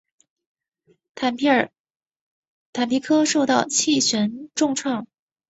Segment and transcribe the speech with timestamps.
[1.13, 1.35] 坦
[2.89, 5.05] 皮科受到气旋重创。